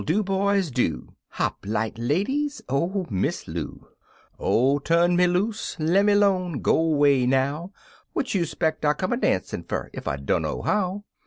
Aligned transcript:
Do, 0.03 0.23
boys, 0.23 0.71
do! 0.71 1.09
Hop 1.29 1.63
light, 1.63 1.99
ladies, 1.99 2.59
Oh, 2.67 3.05
Miss 3.11 3.47
Loo! 3.47 3.89
Oh, 4.39 4.79
tu'n 4.79 5.15
me 5.15 5.27
loose 5.27 5.77
I 5.79 5.83
Lemme 5.83 6.15
'lone 6.19 6.55
I 6.55 6.57
Go 6.57 6.81
'way, 6.95 7.27
now 7.27 7.71
I 7.75 7.79
Wat 8.15 8.33
you 8.33 8.43
speck 8.45 8.83
I 8.83 8.93
come 8.93 9.13
a 9.13 9.17
dancin' 9.17 9.61
fer 9.63 9.91
ef 9.93 10.07
I 10.07 10.17
dunno 10.17 10.63
how? 10.63 11.03